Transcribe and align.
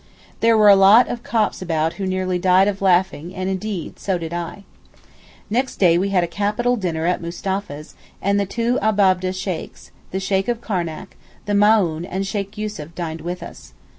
There 0.39 0.57
were 0.57 0.69
a 0.69 0.75
lot 0.75 1.07
of 1.09 1.21
Copts 1.21 1.61
about 1.61 1.93
who 2.01 2.07
nearly 2.07 2.39
died 2.39 2.67
of 2.67 2.81
laughing 2.81 3.35
and 3.35 3.47
indeed 3.51 3.99
so 3.99 4.17
did 4.17 4.33
I. 4.33 4.63
Next 5.47 5.75
day 5.75 5.95
we 5.99 6.09
had 6.09 6.23
a 6.23 6.27
capital 6.41 6.75
dinner 6.75 7.05
at 7.05 7.21
Mustapha's, 7.21 7.93
and 8.19 8.39
the 8.39 8.47
two 8.47 8.79
Abab'deh 8.81 9.31
Sheykhs, 9.31 9.91
the 10.09 10.19
Sheykh 10.19 10.47
of 10.47 10.59
Karnac, 10.59 11.15
the 11.45 11.53
Maōhn 11.53 12.07
and 12.09 12.25
Sheykh 12.25 12.57
Yussuf 12.57 12.95
dined 12.95 13.21
with 13.21 13.43
us. 13.43 13.73